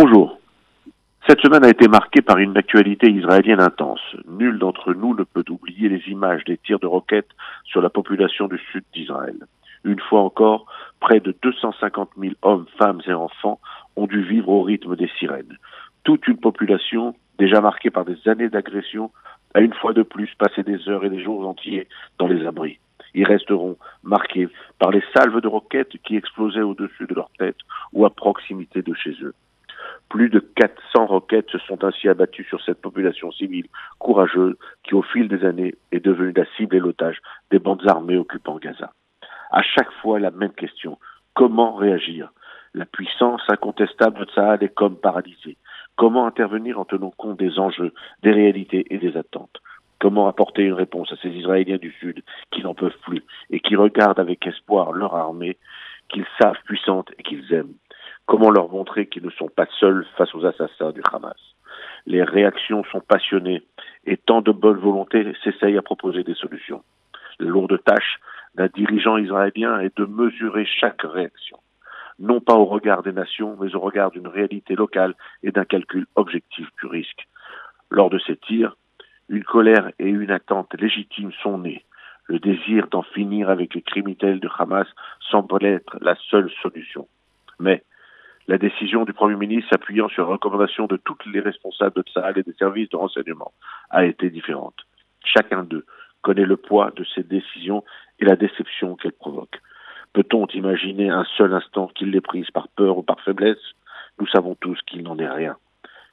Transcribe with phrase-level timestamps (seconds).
[0.00, 0.38] Bonjour.
[1.26, 4.14] Cette semaine a été marquée par une actualité israélienne intense.
[4.28, 7.32] Nul d'entre nous ne peut oublier les images des tirs de roquettes
[7.64, 9.34] sur la population du sud d'Israël.
[9.82, 10.66] Une fois encore,
[11.00, 13.58] près de 250 000 hommes, femmes et enfants
[13.96, 15.58] ont dû vivre au rythme des sirènes.
[16.04, 19.10] Toute une population, déjà marquée par des années d'agression,
[19.54, 21.88] a une fois de plus passé des heures et des jours entiers
[22.20, 22.78] dans les abris.
[23.14, 24.46] Ils resteront marqués
[24.78, 27.58] par les salves de roquettes qui explosaient au-dessus de leur tête
[27.92, 29.34] ou à proximité de chez eux.
[30.08, 33.66] Plus de 400 roquettes se sont ainsi abattues sur cette population civile
[33.98, 37.18] courageuse qui, au fil des années, est devenue la cible et l'otage
[37.50, 38.92] des bandes armées occupant Gaza.
[39.50, 40.98] À chaque fois, la même question.
[41.34, 42.30] Comment réagir?
[42.74, 45.56] La puissance incontestable de Tsahal est comme paralysée.
[45.96, 49.60] Comment intervenir en tenant compte des enjeux, des réalités et des attentes?
[49.98, 53.74] Comment apporter une réponse à ces Israéliens du Sud qui n'en peuvent plus et qui
[53.74, 55.58] regardent avec espoir leur armée
[56.08, 57.74] qu'ils savent puissante et qu'ils aiment?
[58.28, 61.40] Comment leur montrer qu'ils ne sont pas seuls face aux assassins du Hamas?
[62.04, 63.62] Les réactions sont passionnées
[64.04, 66.84] et tant de bonne volonté s'essayent à proposer des solutions.
[67.40, 68.20] La lourde tâche
[68.54, 71.58] d'un dirigeant israélien est de mesurer chaque réaction,
[72.18, 76.06] non pas au regard des nations, mais au regard d'une réalité locale et d'un calcul
[76.14, 77.26] objectif du risque.
[77.90, 78.76] Lors de ces tirs,
[79.30, 81.82] une colère et une attente légitimes sont nées.
[82.26, 84.86] Le désir d'en finir avec les criminels du Hamas
[85.30, 87.08] semble être la seule solution.
[87.58, 87.82] Mais
[88.48, 92.38] la décision du Premier ministre, s'appuyant sur la recommandation de tous les responsables de Tsahal
[92.38, 93.52] et des services de renseignement,
[93.90, 94.74] a été différente.
[95.22, 95.84] Chacun d'eux
[96.22, 97.84] connaît le poids de ces décisions
[98.18, 99.60] et la déception qu'elles provoquent.
[100.14, 103.74] Peut-on imaginer un seul instant qu'il les prise par peur ou par faiblesse?
[104.18, 105.56] Nous savons tous qu'il n'en est rien.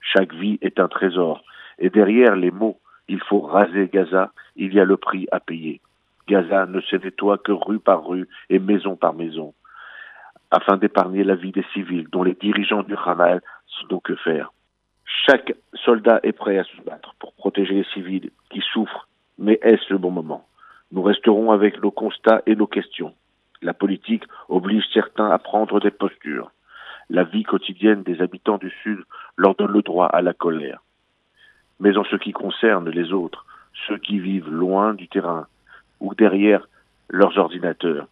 [0.00, 1.44] Chaque vie est un trésor,
[1.78, 5.82] et derrière les mots il faut raser Gaza, il y a le prix à payer.
[6.28, 9.52] Gaza ne se nettoie que rue par rue et maison par maison
[10.52, 14.52] afin d'épargner la vie des civils, dont les dirigeants du Hamas sont que faire.
[15.26, 19.08] Chaque soldat est prêt à se battre pour protéger les civils qui souffrent,
[19.38, 20.46] mais est-ce le bon moment?
[20.92, 23.14] Nous resterons avec nos constats et nos questions.
[23.62, 26.50] La politique oblige certains à prendre des postures.
[27.08, 29.00] La vie quotidienne des habitants du Sud
[29.36, 30.82] leur donne le droit à la colère.
[31.80, 33.46] Mais en ce qui concerne les autres,
[33.86, 35.46] ceux qui vivent loin du terrain
[36.00, 36.68] ou derrière
[37.08, 38.06] leurs ordinateurs,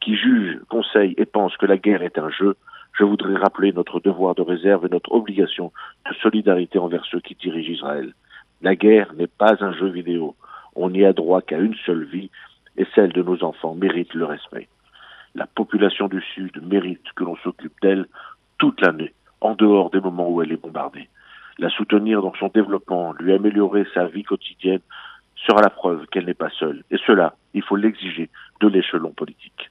[0.00, 2.56] qui jugent, conseillent et pensent que la guerre est un jeu,
[2.98, 5.72] je voudrais rappeler notre devoir de réserve et notre obligation
[6.08, 8.14] de solidarité envers ceux qui dirigent Israël.
[8.62, 10.34] La guerre n'est pas un jeu vidéo.
[10.74, 12.30] On n'y a droit qu'à une seule vie
[12.76, 14.68] et celle de nos enfants mérite le respect.
[15.34, 18.06] La population du Sud mérite que l'on s'occupe d'elle
[18.58, 21.08] toute l'année, en dehors des moments où elle est bombardée.
[21.58, 24.80] La soutenir dans son développement, lui améliorer sa vie quotidienne
[25.46, 26.82] sera la preuve qu'elle n'est pas seule.
[26.90, 28.28] Et cela, il faut l'exiger
[28.60, 29.70] de l'échelon politique.